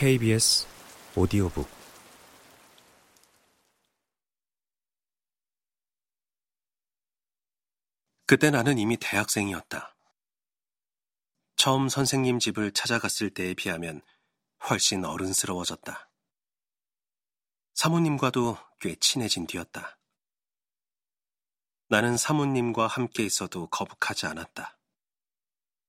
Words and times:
KBS 0.00 0.66
오디오북 1.14 1.68
그때 8.24 8.48
나는 8.48 8.78
이미 8.78 8.96
대학생이었다. 8.96 9.94
처음 11.56 11.90
선생님 11.90 12.38
집을 12.38 12.72
찾아갔을 12.72 13.28
때에 13.28 13.52
비하면 13.52 14.00
훨씬 14.70 15.04
어른스러워졌다. 15.04 16.08
사모님과도 17.74 18.56
꽤 18.80 18.94
친해진 18.94 19.46
뒤였다. 19.46 19.98
나는 21.90 22.16
사모님과 22.16 22.86
함께 22.86 23.22
있어도 23.22 23.66
거북하지 23.66 24.24
않았다. 24.24 24.78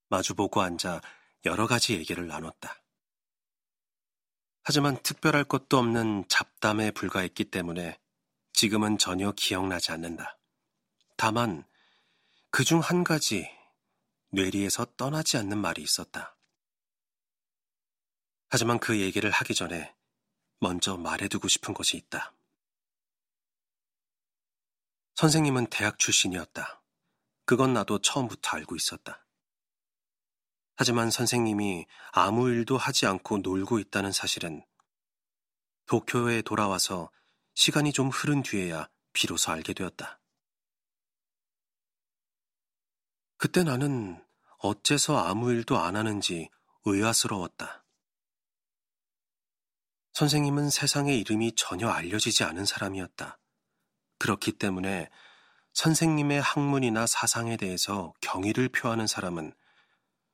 마주보고 0.10 0.60
앉아 0.60 1.00
여러 1.46 1.66
가지 1.66 1.94
얘기를 1.94 2.28
나눴다. 2.28 2.82
하지만 4.64 5.02
특별할 5.02 5.44
것도 5.44 5.78
없는 5.78 6.26
잡담에 6.28 6.92
불과했기 6.92 7.46
때문에 7.46 8.00
지금은 8.54 8.98
전혀 8.98 9.32
기억나지 9.32 9.92
않는다. 9.92 10.38
다만 11.18 11.66
그 12.52 12.64
중 12.64 12.80
한 12.80 13.04
가지 13.04 13.50
뇌리에서 14.32 14.86
떠나지 14.98 15.38
않는 15.38 15.58
말이 15.58 15.82
있었다. 15.82 16.36
하지만 18.50 18.80
그 18.80 19.00
얘기를 19.00 19.32
하기 19.32 19.56
전에 19.56 19.96
먼저 20.60 20.98
말해두고 20.98 21.48
싶은 21.48 21.74
것이 21.74 21.98
있다. 21.98 22.34
선생님은 25.16 25.68
대학 25.68 25.98
출신이었다. 26.00 26.82
그건 27.46 27.74
나도 27.74 28.00
처음부터 28.00 28.58
알고 28.58 28.76
있었다. 28.76 29.21
하지만 30.82 31.12
선생님이 31.12 31.86
아무 32.12 32.50
일도 32.50 32.76
하지 32.76 33.06
않고 33.06 33.38
놀고 33.38 33.78
있다는 33.78 34.12
사실은 34.12 34.66
도쿄에 35.86 36.42
돌아와서 36.42 37.12
시간이 37.54 37.94
좀 37.94 38.10
흐른 38.10 38.42
뒤에야 38.42 38.90
비로소 39.14 39.52
알게 39.52 39.74
되었다. 39.74 40.20
그때 43.38 43.64
나는 43.64 44.26
어째서 44.58 45.20
아무 45.20 45.52
일도 45.52 45.78
안 45.78 45.96
하는지 45.96 46.50
의아스러웠다. 46.86 47.86
선생님은 50.14 50.72
세상의 50.72 51.20
이름이 51.20 51.54
전혀 51.56 51.90
알려지지 51.90 52.44
않은 52.44 52.66
사람이었다. 52.66 53.38
그렇기 54.18 54.54
때문에 54.54 55.12
선생님의 55.74 56.42
학문이나 56.42 57.06
사상에 57.06 57.56
대해서 57.56 58.14
경의를 58.22 58.70
표하는 58.70 59.06
사람은 59.06 59.54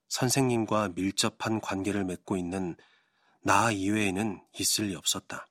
선생님과 0.09 0.89
밀접한 0.89 1.61
관계를 1.61 2.03
맺고 2.05 2.37
있는 2.37 2.75
나 3.41 3.71
이외에는 3.71 4.41
있을 4.59 4.87
리 4.87 4.95
없었다. 4.95 5.47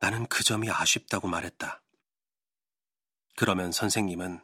나는 0.00 0.26
그 0.26 0.44
점이 0.44 0.70
아쉽다고 0.70 1.28
말했다. 1.28 1.82
그러면 3.36 3.72
선생님은 3.72 4.40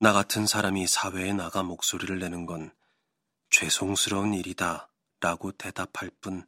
나 0.00 0.12
같은 0.12 0.46
사람이 0.46 0.86
사회에 0.86 1.32
나가 1.32 1.62
목소리를 1.62 2.18
내는 2.18 2.46
건 2.46 2.72
죄송스러운 3.50 4.34
일이다 4.34 4.90
라고 5.20 5.52
대답할 5.52 6.10
뿐 6.20 6.46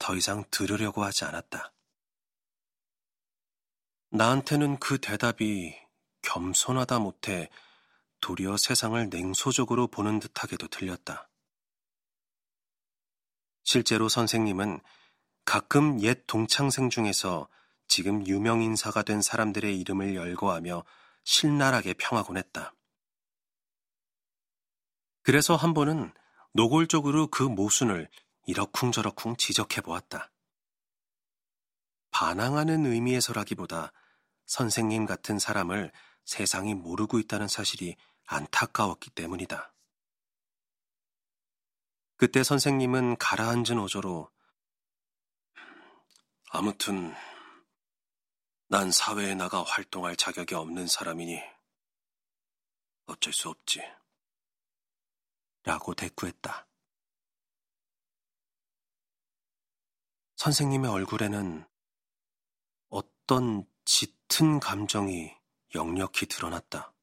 더 0.00 0.16
이상 0.16 0.44
들으려고 0.50 1.04
하지 1.04 1.24
않았다. 1.24 1.72
나한테는 4.08 4.80
그 4.80 4.98
대답이 4.98 5.76
겸손하다 6.22 6.98
못해 6.98 7.48
도리어 8.20 8.56
세상을 8.56 9.08
냉소적으로 9.08 9.86
보는 9.86 10.20
듯하게도 10.20 10.68
들렸다. 10.68 11.28
실제로 13.62 14.08
선생님은 14.08 14.80
가끔 15.44 16.00
옛 16.02 16.26
동창생 16.26 16.90
중에서 16.90 17.48
지금 17.88 18.26
유명 18.26 18.62
인사가 18.62 19.02
된 19.02 19.20
사람들의 19.20 19.78
이름을 19.80 20.14
열거하며 20.14 20.84
신랄하게 21.24 21.94
평하곤 21.94 22.36
했다. 22.36 22.74
그래서 25.22 25.56
한 25.56 25.74
번은 25.74 26.12
노골적으로 26.52 27.28
그 27.28 27.42
모순을 27.42 28.08
이러쿵저러쿵 28.46 29.36
지적해 29.36 29.80
보았다. 29.80 30.30
반항하는 32.10 32.86
의미에서라기보다 32.86 33.92
선생님 34.46 35.06
같은 35.06 35.38
사람을 35.38 35.92
세상이 36.24 36.74
모르고 36.74 37.18
있다는 37.18 37.48
사실이 37.48 37.96
안타까웠기 38.30 39.10
때문이다. 39.10 39.74
그때 42.16 42.44
선생님은 42.44 43.16
가라앉은 43.16 43.78
어조로 43.78 44.30
아무튼 46.50 47.12
난 48.68 48.92
사회에 48.92 49.34
나가 49.34 49.64
활동할 49.64 50.14
자격이 50.14 50.54
없는 50.54 50.86
사람이니 50.86 51.40
어쩔 53.06 53.32
수 53.32 53.48
없지. 53.48 53.80
라고 55.64 55.94
대꾸했다. 55.94 56.68
선생님의 60.36 60.88
얼굴에는 60.88 61.66
어떤 62.90 63.66
짙은 63.84 64.60
감정이 64.60 65.34
역력히 65.74 66.26
드러났다. 66.26 66.94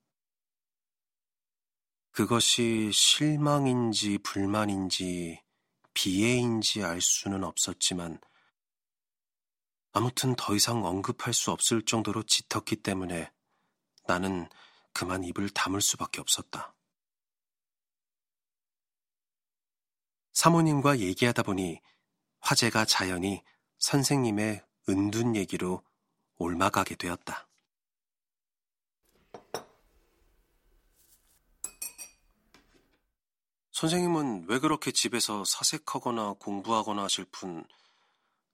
그것이 2.18 2.90
실망인지 2.92 4.18
불만인지 4.24 5.40
비애인지 5.94 6.84
알 6.84 7.00
수는 7.00 7.44
없었지만 7.44 8.20
아무튼 9.92 10.36
더 10.36 10.56
이상 10.56 10.84
언급할 10.84 11.32
수 11.32 11.52
없을 11.52 11.84
정도로 11.84 12.24
짙었기 12.24 12.78
때문에 12.78 13.32
나는 14.08 14.50
그만 14.94 15.24
입을 15.26 15.52
다물 15.52 15.80
수밖에 15.80 16.20
없었다. 16.20 16.74
사모님과 20.34 20.98
얘기하다 20.98 21.44
보니 21.44 21.80
화제가 22.40 22.86
자연히 22.86 23.44
선생님의 23.78 24.66
은둔 24.90 25.36
얘기로 25.36 25.84
올마가게 26.38 26.96
되었다. 26.96 27.47
선생님은 33.78 34.48
왜 34.50 34.58
그렇게 34.58 34.92
집에서 34.92 35.46
사색하거나 35.46 36.34
공부하거나 36.40 37.04
하실 37.04 37.26
뿐 37.26 37.64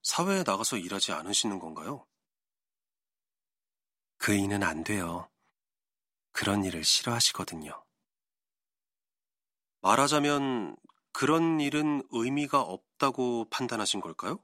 사회에 0.01 0.43
나가서 0.45 0.75
일하지 0.75 1.13
않으시는 1.13 1.59
건가요? 1.59 2.05
그 4.17 4.33
이는 4.33 4.63
안 4.63 4.83
돼요. 4.83 5.29
그런 6.33 6.65
일을 6.65 6.83
싫어하시거든요. 6.83 7.85
말하자면 9.79 10.75
그런 11.13 11.61
일은 11.61 12.05
의미가 12.11 12.59
없다고 12.59 13.47
판단하신 13.49 14.01
걸까요? 14.01 14.43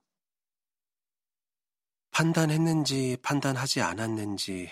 판단했는지 2.12 3.18
판단하지 3.22 3.82
않았는지 3.82 4.72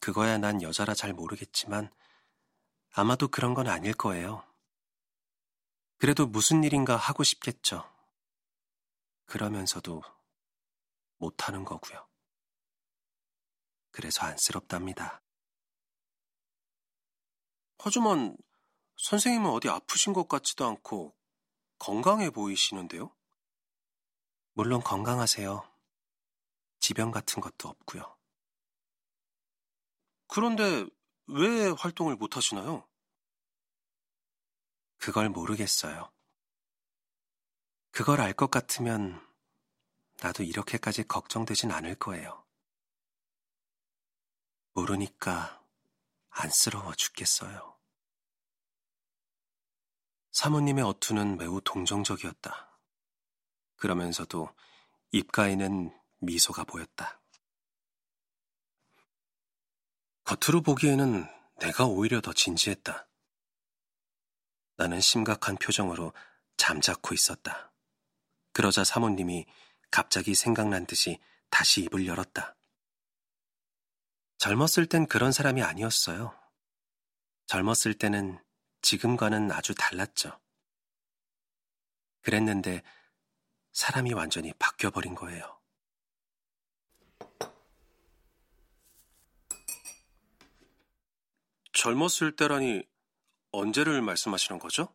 그거야 0.00 0.38
난 0.38 0.60
여자라 0.60 0.92
잘 0.92 1.12
모르겠지만 1.12 1.88
아마도 2.96 3.26
그런 3.26 3.54
건 3.54 3.66
아닐 3.66 3.92
거예요. 3.92 4.46
그래도 5.98 6.26
무슨 6.26 6.62
일인가 6.62 6.96
하고 6.96 7.24
싶겠죠. 7.24 7.90
그러면서도 9.26 10.00
못하는 11.18 11.64
거고요. 11.64 12.06
그래서 13.90 14.24
안쓰럽답니다. 14.24 15.22
하지만 17.78 18.36
선생님은 18.96 19.50
어디 19.50 19.68
아프신 19.68 20.12
것 20.12 20.28
같지도 20.28 20.64
않고 20.64 21.16
건강해 21.78 22.30
보이시는데요? 22.30 23.12
물론 24.52 24.80
건강하세요. 24.80 25.68
지병 26.78 27.10
같은 27.10 27.42
것도 27.42 27.68
없고요. 27.68 28.16
그런데 30.28 30.86
왜 31.26 31.68
활동을 31.68 32.16
못 32.16 32.36
하시나요? 32.36 32.86
그걸 34.98 35.28
모르겠어요. 35.28 36.10
그걸 37.90 38.20
알 38.20 38.34
것 38.34 38.50
같으면 38.50 39.20
나도 40.20 40.42
이렇게까지 40.42 41.04
걱정되진 41.04 41.70
않을 41.70 41.94
거예요. 41.96 42.44
모르니까 44.72 45.64
안쓰러워 46.30 46.94
죽겠어요. 46.94 47.78
사모님의 50.32 50.82
어투는 50.84 51.36
매우 51.36 51.60
동정적이었다. 51.60 52.78
그러면서도 53.76 54.48
입가에는 55.12 55.96
미소가 56.18 56.64
보였다. 56.64 57.20
겉으로 60.24 60.62
보기에는 60.62 61.26
내가 61.60 61.84
오히려 61.84 62.20
더 62.20 62.32
진지했다. 62.32 63.06
나는 64.76 65.00
심각한 65.00 65.56
표정으로 65.56 66.12
잠자코 66.56 67.14
있었다. 67.14 67.72
그러자 68.52 68.84
사모님이 68.84 69.46
갑자기 69.90 70.34
생각난 70.34 70.86
듯이 70.86 71.20
다시 71.50 71.82
입을 71.82 72.06
열었다. 72.06 72.56
젊었을 74.38 74.86
땐 74.86 75.06
그런 75.06 75.30
사람이 75.30 75.62
아니었어요. 75.62 76.34
젊었을 77.46 77.94
때는 77.94 78.42
지금과는 78.82 79.52
아주 79.52 79.74
달랐죠. 79.74 80.40
그랬는데 82.22 82.82
사람이 83.72 84.14
완전히 84.14 84.52
바뀌어버린 84.54 85.14
거예요. 85.14 85.53
젊었을 91.74 92.36
때라니 92.36 92.82
언제를 93.50 94.00
말씀하시는 94.00 94.58
거죠? 94.58 94.94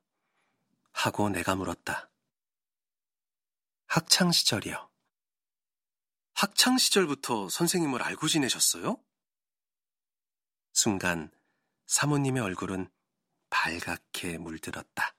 하고 0.92 1.30
내가 1.30 1.56
물었다. 1.56 2.10
학창 3.88 4.32
시절이요. 4.32 4.90
학창 6.34 6.78
시절부터 6.78 7.50
선생님을 7.50 8.02
알고 8.02 8.28
지내셨어요? 8.28 8.98
순간 10.72 11.32
사모님의 11.88 12.42
얼굴은 12.42 12.90
발갛게 13.50 14.38
물들었다. 14.38 15.16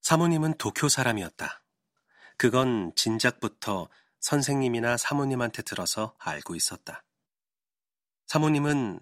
사모님은 0.00 0.58
도쿄 0.58 0.88
사람이었다. 0.88 1.64
그건 2.36 2.94
진작부터 2.94 3.88
선생님이나 4.20 4.96
사모님한테 4.96 5.62
들어서 5.62 6.14
알고 6.18 6.54
있었다. 6.54 7.02
사모님은 8.32 8.98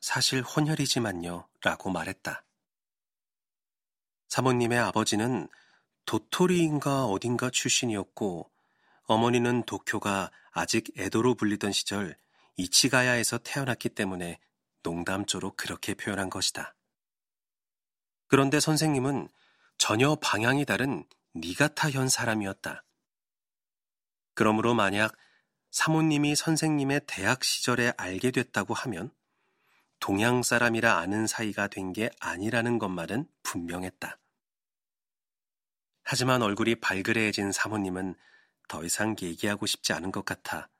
사실 0.00 0.40
혼혈이지만요 0.40 1.46
라고 1.60 1.90
말했다. 1.90 2.46
사모님의 4.28 4.78
아버지는 4.78 5.48
도토리인가 6.06 7.04
어딘가 7.04 7.50
출신이었고 7.50 8.50
어머니는 9.02 9.64
도쿄가 9.64 10.30
아직 10.50 10.90
에도로 10.96 11.34
불리던 11.34 11.72
시절 11.72 12.16
이치가야에서 12.56 13.36
태어났기 13.36 13.90
때문에 13.90 14.40
농담조로 14.82 15.56
그렇게 15.56 15.92
표현한 15.92 16.30
것이다. 16.30 16.74
그런데 18.28 18.60
선생님은 18.60 19.28
전혀 19.76 20.14
방향이 20.14 20.64
다른 20.64 21.04
니가타현 21.34 22.08
사람이었다. 22.08 22.82
그러므로 24.32 24.72
만약 24.72 25.14
사모님이 25.74 26.36
선생님의 26.36 27.00
대학 27.04 27.42
시절에 27.42 27.92
알게 27.96 28.30
됐다고 28.30 28.74
하면 28.74 29.12
동양 29.98 30.44
사람이라 30.44 30.98
아는 30.98 31.26
사이가 31.26 31.66
된 31.66 31.92
게 31.92 32.10
아니라는 32.20 32.78
것만은 32.78 33.28
분명했다. 33.42 34.16
하지만 36.04 36.42
얼굴이 36.42 36.76
발그레해진 36.76 37.50
사모님은 37.50 38.14
더 38.68 38.84
이상 38.84 39.16
얘기하고 39.20 39.66
싶지 39.66 39.92
않은 39.92 40.12
것 40.12 40.24
같아 40.24 40.70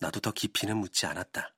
나도 0.00 0.20
더 0.20 0.32
깊이는 0.32 0.76
묻지 0.76 1.06
않았다. 1.06 1.54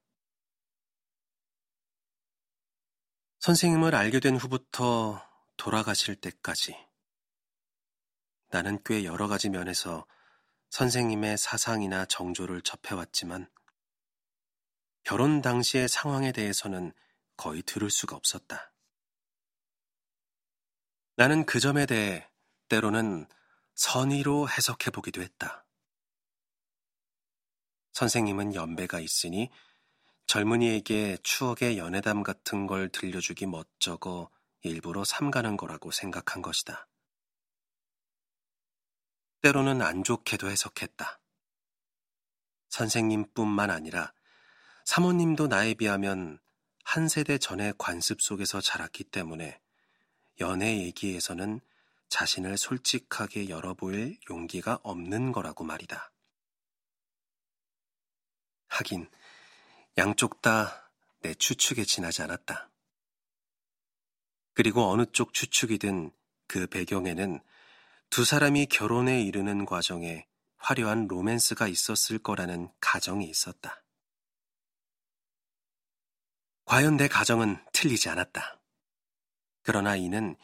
선생님을 3.40 3.96
알게 3.96 4.20
된 4.20 4.36
후부터 4.36 5.20
돌아가실 5.56 6.14
때까지 6.14 6.76
나는 8.50 8.78
꽤 8.84 9.02
여러 9.02 9.26
가지 9.26 9.48
면에서 9.48 10.06
선생님의 10.70 11.38
사상이나 11.38 12.04
정조를 12.06 12.62
접해왔지만 12.62 13.48
결혼 15.04 15.40
당시의 15.40 15.88
상황에 15.88 16.32
대해서는 16.32 16.92
거의 17.36 17.62
들을 17.62 17.90
수가 17.90 18.16
없었다. 18.16 18.72
나는 21.16 21.46
그 21.46 21.60
점에 21.60 21.86
대해 21.86 22.28
때로는 22.68 23.26
선의로 23.74 24.48
해석해 24.48 24.90
보기도 24.90 25.22
했다. 25.22 25.64
선생님은 27.92 28.54
연배가 28.54 29.00
있으니 29.00 29.50
젊은이에게 30.26 31.18
추억의 31.22 31.78
연애담 31.78 32.22
같은 32.22 32.66
걸 32.66 32.88
들려주기 32.90 33.46
멋쩍어 33.46 34.30
일부러 34.62 35.04
삼가는 35.04 35.56
거라고 35.56 35.90
생각한 35.90 36.42
것이다. 36.42 36.87
때로는 39.42 39.82
안 39.82 40.04
좋게도 40.04 40.50
해석했다. 40.50 41.20
선생님뿐만 42.70 43.70
아니라 43.70 44.12
사모님도 44.84 45.46
나에 45.46 45.74
비하면 45.74 46.38
한 46.84 47.08
세대 47.08 47.38
전의 47.38 47.74
관습 47.78 48.20
속에서 48.22 48.60
자랐기 48.60 49.04
때문에 49.04 49.60
연애 50.40 50.78
얘기에서는 50.78 51.60
자신을 52.08 52.56
솔직하게 52.56 53.48
열어보일 53.48 54.18
용기가 54.30 54.78
없는 54.82 55.32
거라고 55.32 55.64
말이다. 55.64 56.12
하긴, 58.68 59.10
양쪽 59.96 60.42
다 60.42 60.88
내 61.20 61.34
추측에 61.34 61.84
지나지 61.84 62.22
않았다. 62.22 62.70
그리고 64.54 64.88
어느 64.90 65.04
쪽 65.06 65.34
추측이든 65.34 66.12
그 66.46 66.66
배경에는 66.66 67.40
두 68.10 68.24
사람이 68.24 68.66
결혼에 68.66 69.22
이르는 69.22 69.64
과정에 69.66 70.26
화려한 70.56 71.06
로맨스가 71.08 71.68
있었을 71.68 72.18
거라는 72.18 72.72
가정이 72.80 73.28
있었다. 73.28 73.84
과연 76.64 76.96
내 76.96 77.08
가정은 77.08 77.64
틀리지 77.72 78.08
않았다. 78.08 78.60
그러나 79.62 79.96
이는 79.96 80.36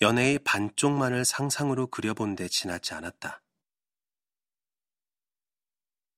연애의 0.00 0.38
반쪽만을 0.40 1.24
상상으로 1.24 1.88
그려본 1.88 2.36
데 2.36 2.48
지나지 2.48 2.94
않았다. 2.94 3.42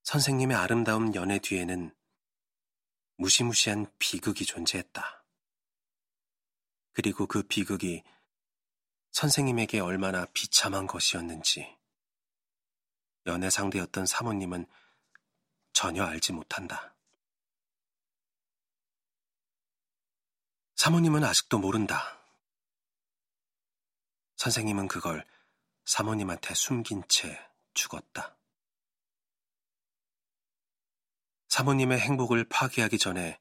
선생님의 0.05 0.56
아름다운 0.56 1.14
연애 1.14 1.38
뒤에는 1.38 1.94
무시무시한 3.17 3.87
비극이 3.99 4.44
존재했다. 4.44 5.25
그리고 6.93 7.26
그 7.26 7.43
비극이 7.43 8.02
선생님에게 9.12 9.81
얼마나 9.81 10.26
비참한 10.32 10.87
것이었는지 10.87 11.76
연애 13.26 13.50
상대였던 13.50 14.06
사모님은 14.06 14.67
전혀 15.73 16.04
알지 16.04 16.33
못한다. 16.33 16.95
사모님은 20.76 21.23
아직도 21.23 21.59
모른다. 21.59 22.21
선생님은 24.37 24.88
그걸 24.88 25.25
사모님한테 25.85 26.54
숨긴 26.54 27.04
채 27.09 27.38
죽었다. 27.75 28.37
사모님의 31.49 32.00
행복을 32.00 32.49
파괴하기 32.49 32.99
전에 32.99 33.38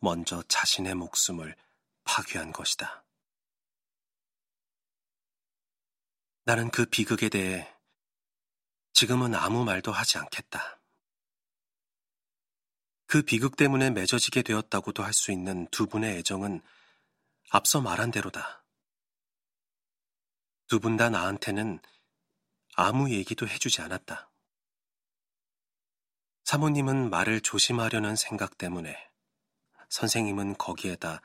먼저 0.00 0.42
자신의 0.42 0.96
목숨을 0.96 1.56
파괴한 2.02 2.52
것이다. 2.52 3.03
나는 6.46 6.70
그 6.70 6.84
비극에 6.84 7.28
대해 7.30 7.74
지금은 8.92 9.34
아무 9.34 9.64
말도 9.64 9.92
하지 9.92 10.18
않겠다. 10.18 10.80
그 13.06 13.22
비극 13.22 13.56
때문에 13.56 13.90
맺어지게 13.90 14.42
되었다고도 14.42 15.02
할 15.02 15.12
수 15.12 15.32
있는 15.32 15.66
두 15.68 15.86
분의 15.86 16.18
애정은 16.18 16.60
앞서 17.50 17.80
말한 17.80 18.10
대로다. 18.10 18.64
두 20.66 20.80
분 20.80 20.96
다 20.96 21.08
나한테는 21.10 21.80
아무 22.74 23.10
얘기도 23.10 23.46
해주지 23.48 23.80
않았다. 23.82 24.30
사모님은 26.44 27.08
말을 27.10 27.40
조심하려는 27.40 28.16
생각 28.16 28.58
때문에, 28.58 28.96
선생님은 29.88 30.58
거기에다 30.58 31.22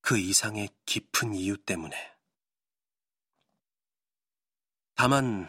그 0.00 0.18
이상의 0.18 0.70
깊은 0.86 1.34
이유 1.34 1.56
때문에. 1.58 2.17
다만 5.00 5.48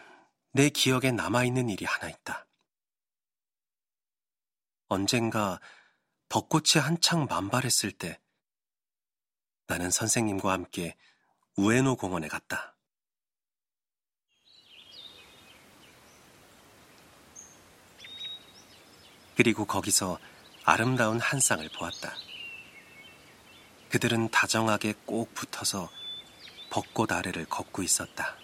내 0.52 0.68
기억에 0.68 1.10
남아있는 1.10 1.70
일이 1.70 1.84
하나 1.84 2.08
있다. 2.08 2.46
언젠가 4.86 5.58
벚꽃이 6.28 6.80
한창 6.80 7.24
만발했을 7.24 7.90
때 7.90 8.20
나는 9.66 9.90
선생님과 9.90 10.52
함께 10.52 10.96
우에노 11.56 11.96
공원에 11.96 12.28
갔다. 12.28 12.76
그리고 19.36 19.64
거기서 19.64 20.20
아름다운 20.62 21.18
한 21.18 21.40
쌍을 21.40 21.70
보았다. 21.76 22.14
그들은 23.88 24.30
다정하게 24.30 24.94
꼭 25.04 25.34
붙어서 25.34 25.90
벚꽃 26.70 27.10
아래를 27.10 27.46
걷고 27.46 27.82
있었다. 27.82 28.36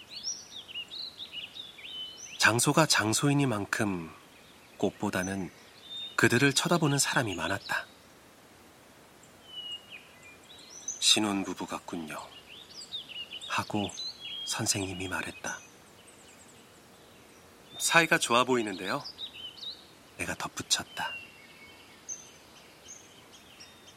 장소가 2.47 2.85
장소이니만큼 2.85 4.09
꽃보다는 4.77 5.51
그들을 6.15 6.53
쳐다보는 6.53 6.97
사람이 6.97 7.35
많았다. 7.35 7.85
신혼부부 11.01 11.65
같군요. 11.67 12.15
하고 13.49 13.89
선생님이 14.45 15.09
말했다. 15.09 15.59
사이가 17.79 18.17
좋아 18.17 18.45
보이는데요? 18.45 19.03
내가 20.15 20.33
덧붙였다. 20.35 21.13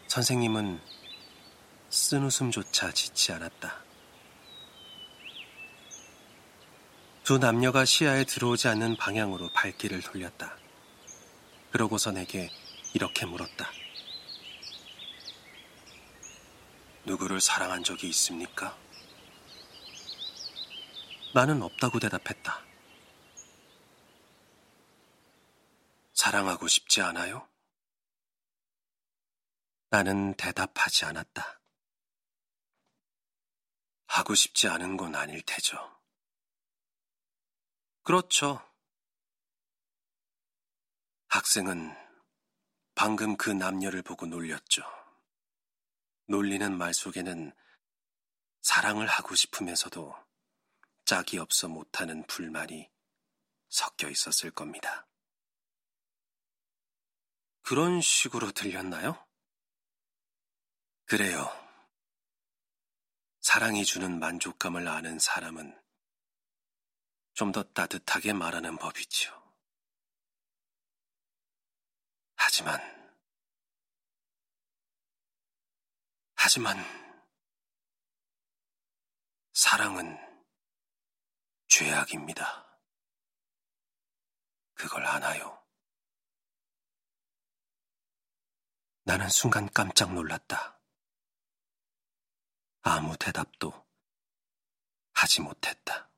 선생님은 0.09 0.81
쓴 1.89 2.25
웃음조차 2.25 2.91
짓지 2.91 3.31
않았다. 3.31 3.90
두 7.31 7.39
남녀가 7.39 7.85
시야에 7.85 8.25
들어오지 8.25 8.67
않는 8.67 8.97
방향으로 8.97 9.51
발길을 9.53 10.03
돌렸다. 10.03 10.59
그러고서 11.71 12.11
내게 12.11 12.51
이렇게 12.93 13.25
물었다. 13.25 13.71
누구를 17.05 17.41
사랑한 17.41 17.85
적이 17.85 18.09
있습니까? 18.09 18.77
나는 21.33 21.63
없다고 21.63 22.01
대답했다. 22.01 22.65
사랑하고 26.13 26.67
싶지 26.67 27.01
않아요? 27.01 27.47
나는 29.91 30.35
대답하지 30.35 31.05
않았다. 31.05 31.61
하고 34.09 34.35
싶지 34.35 34.67
않은 34.67 34.97
건 34.97 35.15
아닐 35.15 35.41
테죠. 35.43 36.00
그렇죠. 38.03 38.61
학생은 41.29 41.95
방금 42.95 43.37
그 43.37 43.51
남녀를 43.51 44.03
보고 44.03 44.27
놀렸죠. 44.27 44.83
놀리는 46.27 46.77
말 46.77 46.93
속에는 46.93 47.53
사랑을 48.63 49.07
하고 49.07 49.35
싶으면서도 49.35 50.15
짝이 51.05 51.39
없어 51.39 51.69
못하는 51.69 52.27
불만이 52.27 52.91
섞여 53.69 54.09
있었을 54.09 54.51
겁니다. 54.51 55.07
그런 57.63 58.01
식으로 58.01 58.51
들렸나요? 58.51 59.25
그래요. 61.05 61.49
사랑이 63.41 63.85
주는 63.85 64.19
만족감을 64.19 64.87
아는 64.89 65.19
사람은 65.19 65.80
좀 67.41 67.53
더 67.53 67.63
따뜻하게 67.63 68.35
말하는 68.35 68.77
법이지요. 68.77 69.33
하지만, 72.37 72.79
하지만, 76.35 76.77
사랑은 79.55 80.19
죄악입니다. 81.69 82.79
그걸 84.75 85.07
아나요? 85.07 85.67
나는 89.05 89.31
순간 89.31 89.67
깜짝 89.73 90.13
놀랐다. 90.13 90.79
아무 92.83 93.17
대답도 93.17 93.73
하지 95.15 95.41
못했다. 95.41 96.10